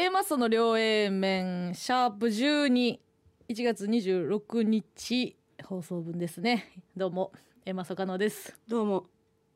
[0.00, 2.98] A マッソの両 A 面シャープ121
[3.48, 6.72] 月26日放送分ですね。
[6.96, 7.32] どうも
[7.66, 8.58] A マッソ加納です。
[8.66, 9.04] どうも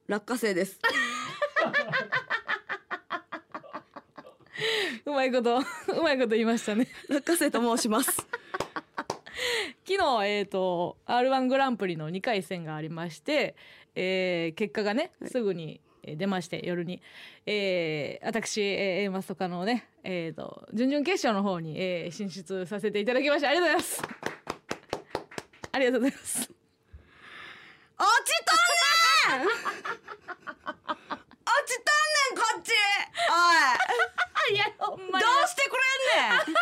[0.07, 0.79] 落花生です。
[5.07, 6.89] うまいことうまいこと言いましたね。
[7.09, 8.11] 落花生と申します。
[9.89, 13.57] 昨日えっ、と R1 グランプリの2回戦がありまして、
[13.95, 15.31] えー結果がねはい。
[15.31, 17.01] すぐにえー出まして夜に、
[17.47, 24.02] えー私、えー、A マストカのね、えー、と準々決勝の方に、えー進出させていただきましたありがとうございます。
[25.73, 26.51] ありがとうございます。
[27.96, 29.46] 落ちとんねん！
[29.46, 29.55] 落
[31.66, 32.70] ちとんねんこっち！
[33.30, 34.55] おい！
[34.55, 35.80] いやほんまどにうしてくれ
[36.21, 36.55] んねん！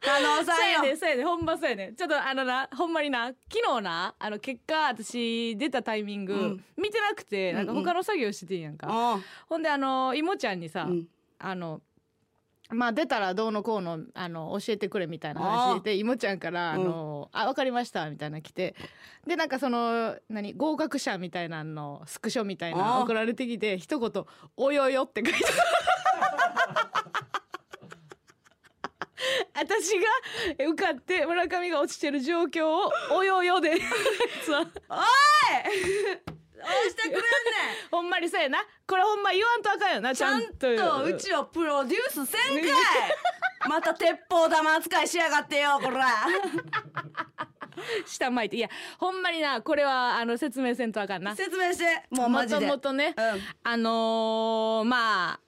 [0.00, 6.64] 加納さそうやねそうやねほんまそうやねちょっとあのなほんまにな昨日なあの結果私出たタイミング、うん。
[6.76, 7.84] 見てなくてなんかうんうん。
[7.84, 11.08] 他の作業しててんやんか、おうほんであのいもちゃんにさ、うん。
[11.38, 11.80] あの
[12.70, 18.74] まあ出たらどうのこうのあの教えてくれみたいな話でいもちゃんから「あのあ分かりました」みたいなの来て
[19.26, 24.24] でなんかその何合格者みたいなのスクショみたいな送られてきて一言
[24.56, 25.44] 「およよ」って書いて
[29.54, 29.98] 私
[30.58, 33.74] が受かって村上が落ちてる状況を「およよ」で
[34.44, 34.70] そうど
[36.32, 36.35] う
[36.88, 37.22] してくれんねん。
[37.90, 38.64] ほんまにそうやな。
[38.86, 42.70] これほんま言わんとあかんよなちちゃんととうちをプロデュースせんかい。
[43.68, 46.06] また鉄砲玉扱いしやがってよこら。
[48.06, 48.56] 下巻いて。
[48.56, 51.34] いやほんまになこれはあの説明せんとあかんな。
[51.36, 52.04] 説明して。
[52.10, 52.66] もうマジで。
[52.66, 53.42] もともとね、うん。
[53.62, 55.40] あのーまあ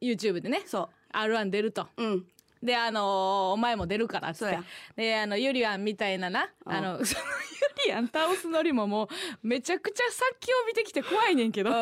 [0.00, 1.88] YouTube でねそ R1 出ると。
[1.96, 2.26] ううん。
[2.62, 4.44] であのーお前も出るからっつって。
[4.46, 4.64] そうや。
[4.96, 6.72] であのユリアンみたいななうん。
[6.72, 7.24] あのその
[7.86, 9.08] ユリアン倒すのりももう
[9.42, 11.72] めちゃくちゃ先を見てきて怖いねんけど、い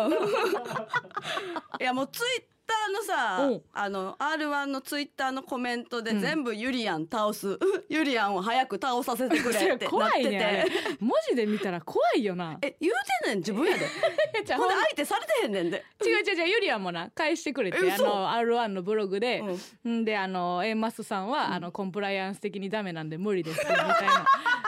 [1.81, 3.63] やもうツイッターのさうん。
[3.73, 7.59] あの R1 のツイッターのコメントで全部ユリアン倒す、
[7.89, 10.67] ユリアンを早く倒させてくれって な怖っていね
[11.01, 12.59] 文字で見たら怖いよな。
[12.61, 13.87] え言うてんねん自分やで。
[14.55, 15.85] ほんで相手されてへんねんで。
[16.05, 17.11] 違う違う違うユリアンもな。
[17.11, 19.43] 返してくれてあの R1 のブログで、
[19.85, 20.01] うん。
[20.01, 24.27] んであの A マスさんは、あのコンプライアンス的にダメなんで無理ですみたいな。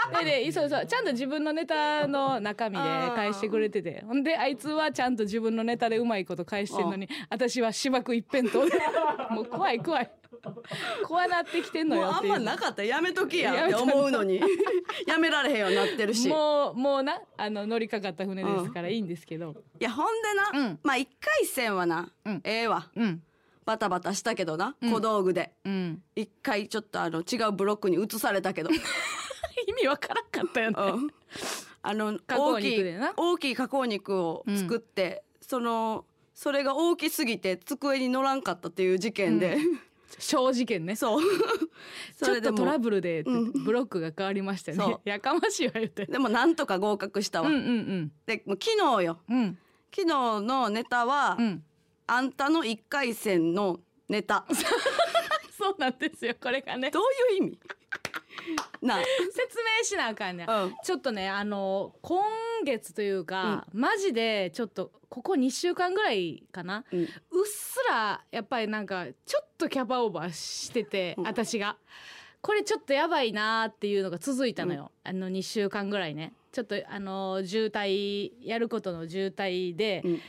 [0.24, 0.86] ででそうそう。
[0.86, 4.04] ちゃんと自分のネタの中身で返してくれてて。
[4.06, 8.72] ほんであいつはちゃんと自分のネタでうまいこと返してんのに私は芝生一辺倒で。
[9.30, 10.10] もう怖い怖い。
[11.04, 12.32] 怖なってきてんのもうあんよっていう。
[12.32, 12.82] まなかった。
[12.82, 14.40] らやめときやって思うのに。
[15.06, 16.26] やめられへんようになってるし。
[16.26, 17.20] いもうもうな。
[17.36, 19.54] あの乗りかかった船ですからいいんですけど。
[19.78, 20.06] やほん
[20.52, 20.78] でな、うん。
[20.82, 22.40] まあ一回戦はな、うん。
[22.44, 22.90] ええわ。
[22.94, 23.22] うん。
[23.64, 24.92] バタバタしたけどな、うん。
[24.92, 25.52] 小道具で。
[25.64, 26.02] うん。
[26.16, 28.70] 一回ちょっとあの違うブロックに移されたけど
[29.66, 31.10] 意味わからんかったよね、うん。
[31.82, 33.12] あの大きい肉でな。
[33.16, 36.04] 大きい加工肉を作って、その
[36.34, 39.58] それが大きすぎて机に乗らんかったっていう事件で、
[40.18, 40.96] 小事件ね。
[40.96, 41.22] そう。
[42.16, 43.64] そ ちょっとトラブルでうん。
[43.64, 44.78] ブロックが変わりましたね。
[44.78, 45.08] そう。
[45.08, 46.06] やかましいわ言って。
[46.06, 49.18] でもなんとか合格したわ、うんうんでもう昨日よ。
[49.28, 49.58] うんうん。
[49.94, 51.64] 昨日のネタは、うん。
[52.06, 54.46] あんたの一回戦のネタ。
[55.56, 56.90] そうなんですよこれがね。
[56.90, 57.00] ど。
[57.00, 57.02] う
[57.34, 57.58] いう意味？
[58.88, 58.96] な。
[58.96, 58.98] あ
[59.30, 60.50] 説明しなあかんねん。
[60.50, 60.74] うん。
[60.82, 62.24] ちょっとねあの今
[62.64, 66.84] 月というか、マジでちょっとここ2週間ぐらいかな。
[66.90, 67.00] うん。
[67.00, 67.08] うっ
[67.46, 71.26] すらやっぱりなんかちょっとキャパオーバーしてて、うん。
[71.26, 71.76] 私が。
[72.40, 76.32] これちょっとやばいなーっていうのが続いたのよ、あの2週間ぐらいね。
[76.52, 80.20] ちょっとあの渋滞やることの渋滞で、うん。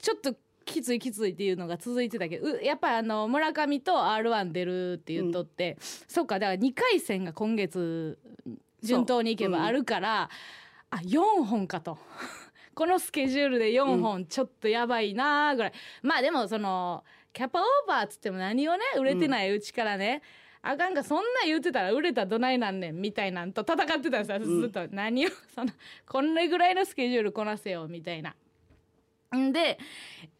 [0.00, 0.34] ちょっと
[0.68, 8.18] きついきついっていうのが続いてたけどうやっぱりあの村上と r 1出るって言っとって、そっかだから2回戦が今月
[8.82, 10.30] 順当にいけばあるから、
[10.90, 11.98] あ4本かと。
[12.74, 17.02] このスケジュールで4本ちょっとやばいなーぐらい、まあでもその
[17.32, 20.22] キャパオーバーっつっても何をね売れてないうちからね、
[20.62, 24.38] あかんかそんなん言ってたら売れたらどないなんねんみたいなんと戦ってたんですよ。
[24.38, 25.72] ずっと、何をその
[26.06, 28.36] こんなぐらいのスケジュールこなせよみたいな。
[29.36, 29.78] んで、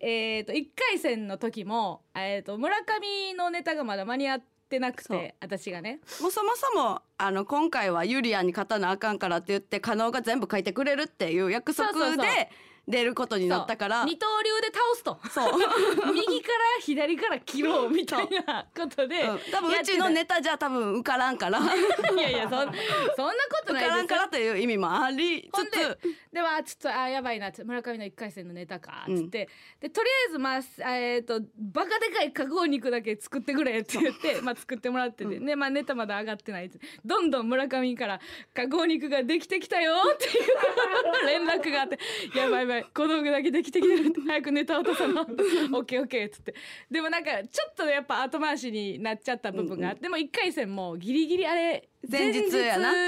[0.00, 5.18] えー、と1回戦の時も、えー、と村上のネタがまだ間に合ってなくそう。
[5.18, 6.00] て私がね。
[6.20, 12.24] もうそもそもあの今回はユリアンに勝たなあかんからって言って加納が全部書いてくれるっていう約束そうそうそう。
[12.24, 12.50] で
[12.88, 14.04] 出ることになったから。
[14.04, 15.18] 二刀流で倒すと。
[15.30, 15.52] そう、
[16.12, 21.60] 右から左から切ろうみたいなことで、 うん、多分うちのネタじゃ多分受からんから。
[21.60, 21.68] 受
[22.18, 23.90] いやいやそんそんなことないですよ。
[23.90, 25.98] からんからという意味もありつつ。
[26.32, 29.48] ではちょっとあやばいな村上の1回戦のネタかっつって、
[29.80, 36.70] でとりあえずまあえっ、とバカでかい加工肉だけ作ってくれって言ってまあ作ってもらってて、でまあネタまだ上がってない
[37.04, 38.20] どんどん村上から
[38.54, 41.98] 加工肉ができてきたよっていう連絡があって。
[42.34, 42.86] やばいやばいい。
[42.94, 46.26] 小道具だけできてきてるって 早くネタ落とさな オッケーオッケー。
[46.26, 46.54] っつって。
[46.90, 52.40] でもなんかちょっとやっぱ後回しになっちゃった部分があって、でも1回戦もギリギリあれ前日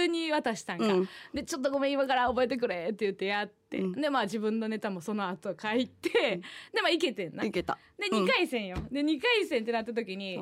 [0.08, 1.08] に渡したんか、うん。
[1.32, 3.92] でちょっとごめん今から覚えてくれって言ってやって、うん。
[3.92, 6.40] でまあ自分のネタもその後書いて、
[6.72, 7.44] でまあいけてんな。
[7.44, 7.78] いけた。
[7.98, 8.24] でうん。
[8.24, 10.38] 2回戦よ、で2回戦ってなった時に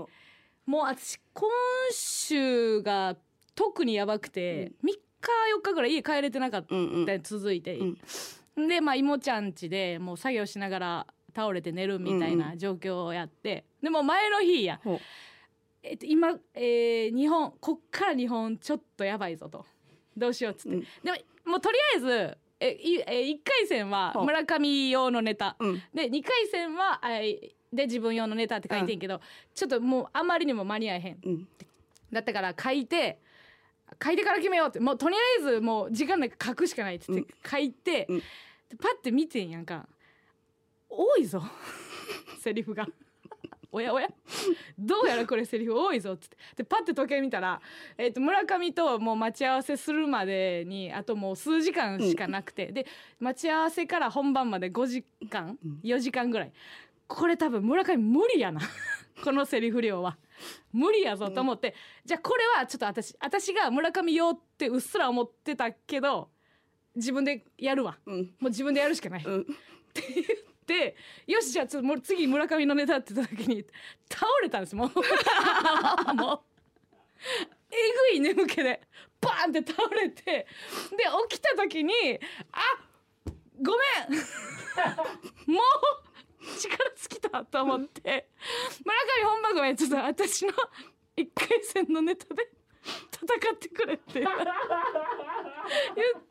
[0.67, 1.51] もう私今
[1.93, 3.17] 週が
[3.55, 4.99] 特にやばくて、3日
[5.57, 7.07] 4日ぐらい家帰れてなかったうんうん。
[7.07, 7.99] り続いて、うん
[8.67, 14.81] でまあ妹ちゃん家でもう作業しながら倒れて寝るみたいな状況をやって、でも前の日や、
[15.83, 19.65] えっと、今、えー日本こっから日本ちょっとやばいぞと。
[20.17, 20.83] どうしようっつって、うん。
[21.05, 21.13] で
[21.45, 25.83] ももうとりあえずえいえ1回戦は村上用のネタ、うん。
[25.95, 29.21] で2回戦はあいで自分用のネタって書いてんけど、
[29.55, 31.19] ちょっともうあまりにも間に合えへん。
[31.25, 31.49] うん。
[32.13, 33.21] だったから書いて
[34.03, 38.19] 書いてから決めようってもうとりあえずもう時間なく書くしかないっつって書いて、うん。
[38.19, 38.25] で
[38.81, 39.87] パッて見てんやんか。
[40.89, 41.43] 多いぞ。
[42.41, 42.87] セリフが。
[43.71, 44.09] おやおや。
[44.79, 46.37] どうやらこれセリフ多いぞっつって。
[46.57, 47.61] でパッて時計見たら、
[47.99, 52.87] えー、と村上ともう待ち合わせするまでにあともう数時間しかなくて、で
[53.21, 56.53] 待ち合わせから本番まで5時間？4時間ぐらい
[57.09, 58.61] これ多分村上無理やな。
[59.25, 60.17] このセリフ量は。
[60.73, 61.75] 無理やぞと思って、
[62.05, 66.31] じゃあこれはちょっと私私が村上用ってうっすら思ってたけど
[66.95, 67.99] 自分でやるわ。
[68.07, 68.17] うん。
[68.17, 69.47] もう自分でやるしかない、うん。
[70.67, 70.95] で
[71.27, 73.65] よしじゃあちょっともう次村上のネタって言った時に
[74.09, 74.93] 倒れたんですもう。
[76.15, 76.41] もう。
[77.71, 78.81] えぐい眠気で
[79.21, 80.47] バーンって倒れてで
[81.31, 81.93] 起きた時に
[82.53, 82.61] あ
[83.61, 83.73] ご
[84.09, 84.21] めん。
[85.53, 86.91] もう力
[87.31, 88.29] たと思って
[88.85, 90.53] 村上本番組ちょっと私の
[91.17, 92.49] 1回戦のネタで
[93.13, 94.29] 戦ってくれって言っ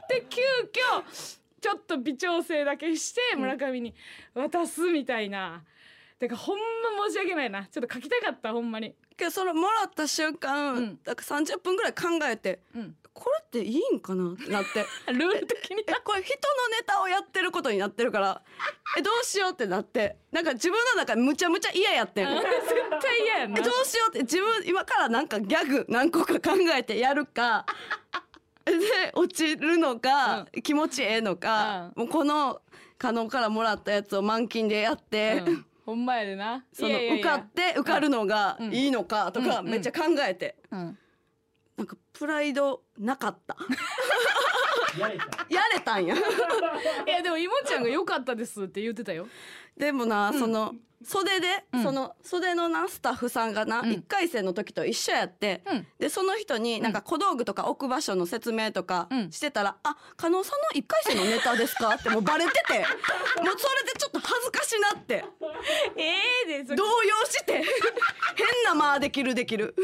[0.08, 1.04] て急遽
[1.60, 3.94] ちょっと微調整だけして村上に
[4.34, 5.64] 渡すみたいな。
[6.19, 6.64] てかほんま
[7.08, 7.66] 申し訳ないな。
[7.66, 8.96] ちょっと書きたかったほんまに。
[9.16, 11.00] けどそのもらった瞬間、うん。
[11.04, 14.86] だから30分ぐらい考えてうん、これっていいんかなってなって。
[15.14, 15.84] ルール的に？
[15.88, 18.42] えこれ人のネタをやってることになってるから
[18.98, 20.18] えどうしようってなって。
[20.31, 22.28] なんか自分の中でむちゃむちゃ嫌やってん。
[22.28, 22.42] 絶
[23.02, 23.60] 対嫌やんな。
[23.60, 27.66] えどうしようって自分今からなんかギャグ何個か考えてやるか
[28.66, 32.62] で落ちるのか、気持ちええのか、もうこの
[32.98, 36.66] 加納からもらったやつを満勤でやって、うんほんまやでな。
[36.74, 38.74] その受かって受かるのがうん。
[38.74, 39.69] いいのかとかうん。
[39.69, 40.98] めっちゃ考えて、うん。
[41.78, 43.56] なんかプライドなかった
[45.50, 46.15] やれたんや。
[46.15, 46.18] い
[47.09, 47.21] や。
[47.24, 49.27] でもいもちゃんが良かったですって言ってたよ。
[49.75, 51.83] でもな、その袖で、うん。
[51.83, 53.91] その袖のなスタッフさんがな、うん。
[53.91, 55.88] 一回戦の時と一緒やって、うん。
[56.00, 59.31] でその人になんか小道具とか置く場所の説明とかうん。
[59.31, 62.79] してたら「あ加納さんの一回戦のネタですか?」ってもうバレてて。
[63.44, 65.24] もうそれでちょっと恥ずかしなって。
[65.95, 66.13] え
[66.50, 67.63] えで動揺して。
[68.35, 69.75] 変な間できるできる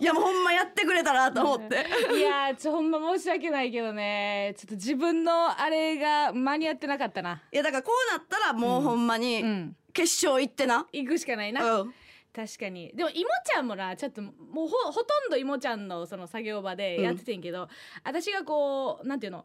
[0.00, 1.86] いやもうほんまやってくれたなと思って。
[2.16, 4.54] いやーちょほんま申し訳ないけどね。
[4.56, 7.42] ちょっと自分のあれが間に合ってなかったな。
[7.52, 9.76] いやだからこうなったらもうほんまにうん。
[9.92, 10.86] 決勝行ってな。
[10.92, 11.94] 行くしかないな、うん。
[12.32, 12.92] 確かに。
[12.94, 14.32] でもいもちゃんもなちょっともう
[14.68, 17.68] ほほとんどいもちゃんのその作業場でやっててんけど、
[18.04, 19.44] 私がこうなんていうの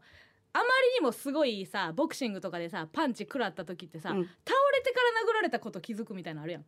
[0.53, 0.69] あまり
[0.99, 4.23] にもすごいさボクシングとかでさパンチ食らった時ってさ、うん。
[4.23, 4.31] 倒
[4.64, 6.65] れてから殴られたこと気づくみたいなのあるやん、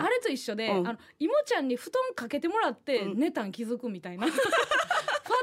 [0.00, 0.88] あれと一緒で、うん。
[0.88, 3.18] あのいもちゃんに布団かけてもらってうん。
[3.18, 4.26] 寝たん気づくみたいな。
[4.30, 4.32] パ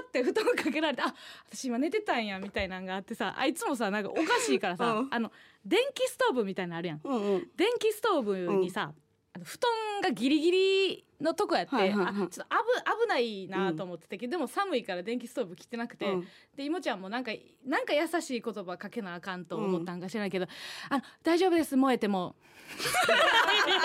[0.08, 1.14] って布団かけられてあ
[1.52, 5.08] 私今寝てたんやみたいなんがあってさあいつもさなんかおかしいからさ、うん。
[5.10, 5.32] あの
[5.66, 7.02] 電気ストーブみたいなのあるやん。
[7.04, 7.50] うんうん。
[7.56, 8.94] 電気ストーブにさ、
[9.34, 9.72] あの布団
[10.02, 12.08] がギリギリのとこやって、はいはいはい。
[12.08, 16.28] あちょっと危危ないなと思ってたけど、でも寒いから電気ストーブ切ってなくて、うん。
[16.56, 17.32] でいもちゃんもなんか
[17.66, 20.48] なんか優しい言葉かけなあかんと思ったんか知らないけど
[20.90, 22.36] 「あの大丈夫です燃えても」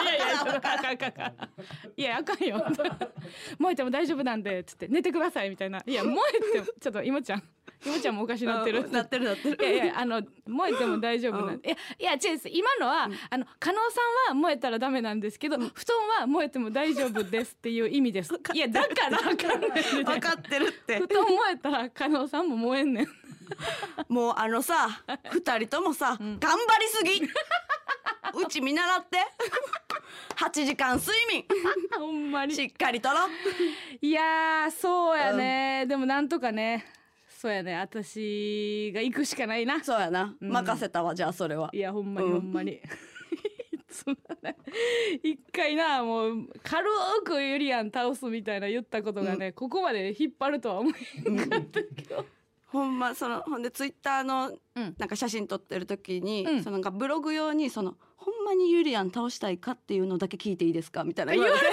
[0.07, 0.75] いやいやいやちょっとあかん。
[0.75, 1.35] あかんあかん
[1.97, 2.65] いやあかんよ。
[3.59, 5.83] 燃えても大丈夫なんでつって寝てくださいみたいな。
[5.87, 7.43] いや燃えてもちょっといもちゃん
[7.85, 9.59] いもちゃんもおかしなってるうんなってるなってる。
[9.61, 18.33] いやいやあの燃えても大丈夫なんで、いやいや違うです今のは、あの加納さんは燃えたらダメなんですけど、布団は燃えても大丈夫ですっていう意味です。
[18.55, 20.99] いやだからあかんねん分かってるって。
[20.99, 23.09] 布団燃えたら加納さんも燃えんねん。
[24.09, 27.23] もうあのさ二人ともさ、頑張りすぎ。
[28.35, 29.19] うち見習って。
[30.37, 31.45] 8時間睡眠。
[31.97, 32.55] ほんまに。
[32.55, 33.29] しっかりとろ。
[34.01, 36.85] いやーそうやね、でもなんとかね
[37.37, 37.77] そうやね。
[37.77, 39.85] 私が行くしかないな。
[39.85, 40.51] そうやな、うん。
[40.51, 41.71] 任せたわじゃあそれは。
[41.73, 42.41] いやほんまにうん。
[42.41, 42.81] ほんまに、
[44.43, 44.57] ね
[45.23, 46.87] 一回なもう軽
[47.25, 50.93] くユリアン倒すみたいな言ったことがね、ここまで引っ張るとは思
[51.27, 52.25] えなかったけど、
[52.67, 54.95] ほんまそのほんでツイッターのうん。
[54.99, 56.63] なんか写真撮ってる時に、うん。
[56.63, 61.71] そのなんかブログ用にそのほんまにユリアン倒したいかっていうのだけ聞いていいですかみたいな言われてそれ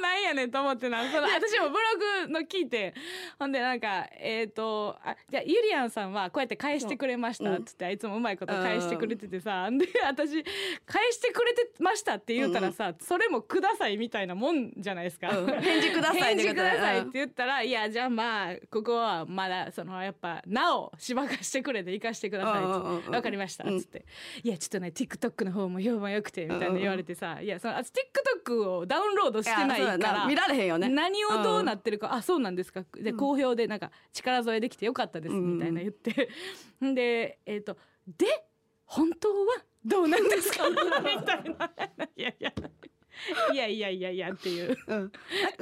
[0.00, 2.94] もなんやねんと思ってなその 私もブログの聞いて
[3.38, 10.42] ほんでなんかえっ、とあじゃあゆりやんさんはこうやって返してくれましたっつって、いつもうまいこと返してくれててさ、で私
[10.84, 15.46] 返してくれてましたって言うたらさ、それもくださいみたいなもんじゃないですか、うん。
[15.46, 23.14] 返事ください 返事くださいって言ったら、いやじゃあまあここはまだそのやっぱなおしばかしてくれで行かしてくださいっつってうんうんうんうん。
[23.14, 24.04] わかりましたっつって、
[24.42, 30.26] いやちょっとね TikTok の方も評判良くてみたいな言われてさ、いやそのあ TikTok をダウンロードしてないいやそうやから。
[30.26, 30.88] な見られへんよね。
[30.88, 32.84] 何をどうなってるか、あそうなんですか。
[32.94, 33.16] でうん。
[33.16, 35.54] 好評でなんか力添えできてよかったですうん。
[35.58, 36.28] みたいな言って、
[36.84, 38.26] んでえっ、とで
[38.84, 40.68] 本当はどうなんですか？
[40.70, 41.72] みたいな。
[42.16, 42.52] いやいや。
[43.50, 44.76] いやいやいやいやっていう。
[44.88, 45.12] うん、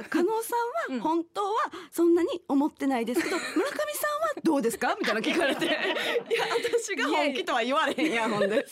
[0.09, 0.53] 加納さ
[0.89, 0.95] うん。
[0.97, 1.51] んは本当は
[1.89, 4.95] そんなに思ってないですけど、 村上さんはどうですか？
[4.99, 5.65] みたいな聞かれて。
[5.65, 5.75] いや
[6.83, 8.65] 私が本気とは言われへんやんほんで。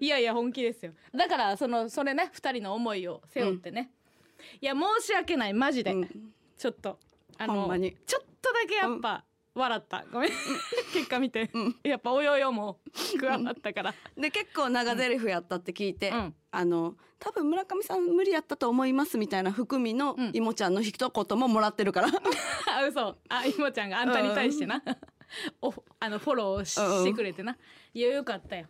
[0.00, 0.92] いやいや本気ですよ。
[1.14, 3.92] だからそのそれね二人の思いを背負ってね、
[4.60, 6.08] いや申し訳ないマジで、うん。
[6.56, 6.98] ちょっと
[7.38, 7.96] あのほんまに。
[8.06, 10.04] ちょっとだけやっぱ、笑った。
[10.12, 10.30] ごめん。
[10.92, 11.76] 結果見て、うん。
[11.82, 12.78] やっぱおよよも
[13.20, 16.34] 加わったから、で結構長台詞やったって聞いて、うん。
[16.50, 20.30] あの多分村上さん無理やったと思いますみたいな含みのうん。
[20.32, 22.08] いもちゃんの一言ももらってるから。
[22.76, 23.16] あ嘘。
[23.28, 24.82] あいもちゃんがあんたに対してな、
[25.60, 27.04] おあのフォローし,、うんうん。
[27.04, 27.56] てくれてな。
[27.92, 28.66] いやよかったよ。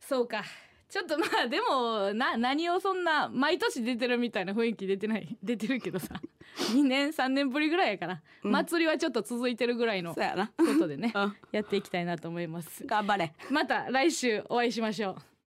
[0.00, 0.44] そうか
[0.88, 5.36] ちょっとまあでもな何をそんな毎年出てるみたいな雰囲気出てない？
[5.42, 6.14] 出てるけどさ。
[6.72, 8.52] 2年3年ぶりぐらいやから、うん。
[8.52, 10.20] 祭りはちょっと続いてるぐらいのこ
[10.78, 11.36] とでね、 うん。
[11.52, 12.86] やっていきたいなと思います。
[12.86, 13.32] 頑張れ。
[13.50, 15.16] また来週お会いしましょう